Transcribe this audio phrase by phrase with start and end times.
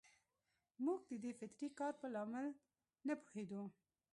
[0.83, 2.45] موږ د دې فطري کار په لامل
[3.07, 3.61] نه پوهېدو.